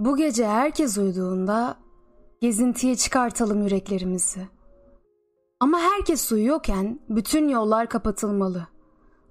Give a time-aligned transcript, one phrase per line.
[0.00, 1.76] Bu gece herkes uyuduğunda
[2.40, 4.48] gezintiye çıkartalım yüreklerimizi.
[5.60, 8.66] Ama herkes uyuyorken bütün yollar kapatılmalı.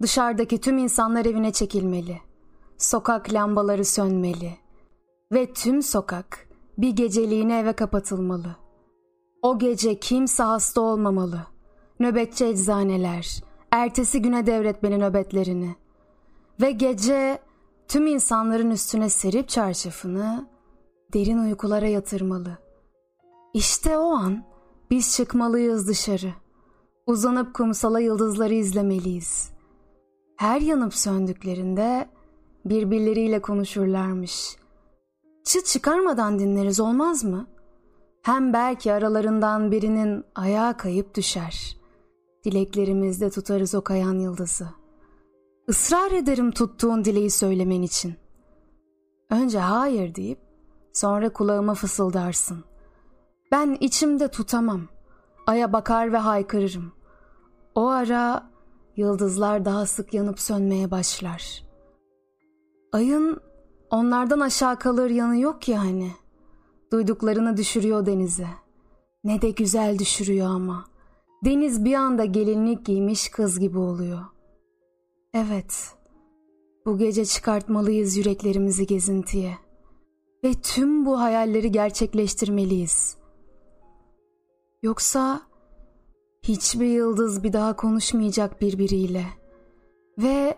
[0.01, 2.21] Dışarıdaki tüm insanlar evine çekilmeli.
[2.77, 4.57] Sokak lambaları sönmeli.
[5.31, 6.47] Ve tüm sokak
[6.77, 8.55] bir geceliğine eve kapatılmalı.
[9.41, 11.41] O gece kimse hasta olmamalı.
[11.99, 15.75] Nöbetçi eczaneler, ertesi güne devretmeli nöbetlerini.
[16.61, 17.39] Ve gece
[17.87, 20.58] tüm insanların üstüne serip çarşafını
[21.13, 22.57] derin uykulara yatırmalı.
[23.53, 24.43] İşte o an
[24.91, 26.33] biz çıkmalıyız dışarı.
[27.07, 29.49] Uzanıp kumsala yıldızları izlemeliyiz.
[30.35, 32.09] Her yanıp söndüklerinde
[32.65, 34.55] birbirleriyle konuşurlarmış.
[35.43, 37.47] Çıt çıkarmadan dinleriz olmaz mı?
[38.21, 41.77] Hem belki aralarından birinin ayağa kayıp düşer.
[42.45, 44.67] Dileklerimizde tutarız o kayan yıldızı.
[45.67, 48.13] Israr ederim tuttuğun dileği söylemen için.
[49.29, 50.48] Önce hayır deyip
[50.99, 52.63] sonra kulağıma fısıldarsın.
[53.51, 54.81] Ben içimde tutamam.
[55.47, 56.91] Aya bakar ve haykırırım.
[57.75, 58.49] O ara
[58.97, 61.63] yıldızlar daha sık yanıp sönmeye başlar.
[62.91, 63.41] Ayın
[63.89, 66.11] onlardan aşağı kalır yanı yok ki hani.
[66.91, 68.47] Duyduklarını düşürüyor denize.
[69.23, 70.85] Ne de güzel düşürüyor ama.
[71.45, 74.21] Deniz bir anda gelinlik giymiş kız gibi oluyor.
[75.33, 75.93] Evet,
[76.85, 79.68] bu gece çıkartmalıyız yüreklerimizi gezintiye.
[80.43, 83.17] Ve tüm bu hayalleri gerçekleştirmeliyiz.
[84.83, 85.41] Yoksa
[86.43, 89.25] hiçbir yıldız bir daha konuşmayacak birbiriyle.
[90.17, 90.57] Ve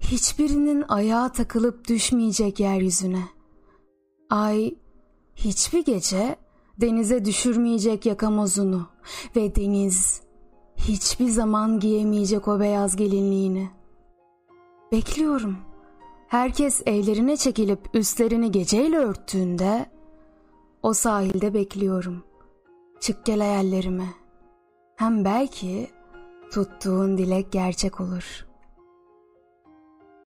[0.00, 3.24] hiçbirinin ayağa takılıp düşmeyecek yeryüzüne.
[4.30, 4.74] Ay
[5.36, 6.36] hiçbir gece
[6.80, 8.88] denize düşürmeyecek yakamozunu
[9.36, 10.22] ve deniz
[10.76, 13.70] hiçbir zaman giyemeyecek o beyaz gelinliğini.
[14.92, 15.71] Bekliyorum.
[16.32, 19.86] Herkes evlerine çekilip üstlerini geceyle örttüğünde
[20.82, 22.24] o sahilde bekliyorum.
[23.00, 24.06] Çık gel hayallerime.
[24.96, 25.90] Hem belki
[26.52, 28.51] tuttuğun dilek gerçek olur.''